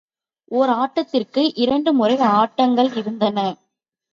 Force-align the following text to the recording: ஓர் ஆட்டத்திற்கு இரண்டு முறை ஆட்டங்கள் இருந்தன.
ஓர் 0.51 0.69
ஆட்டத்திற்கு 0.69 1.41
இரண்டு 1.55 1.93
முறை 1.93 2.17
ஆட்டங்கள் 2.33 2.91
இருந்தன. 2.95 3.37